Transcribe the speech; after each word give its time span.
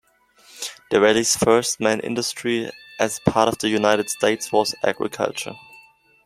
The 0.89 0.99
valley's 0.99 1.35
first 1.37 1.79
main 1.79 1.99
industry 1.99 2.71
as 2.99 3.19
a 3.23 3.29
part 3.29 3.47
of 3.47 3.59
the 3.59 3.69
United 3.69 4.09
States 4.09 4.51
was 4.51 4.73
agriculture. 4.83 5.53